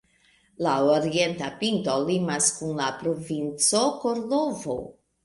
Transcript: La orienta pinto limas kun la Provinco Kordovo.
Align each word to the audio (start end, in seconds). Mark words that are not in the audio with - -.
La 0.67 0.71
orienta 0.93 1.49
pinto 1.59 1.97
limas 2.07 2.47
kun 2.55 2.71
la 2.79 2.87
Provinco 3.03 3.83
Kordovo. 4.07 4.79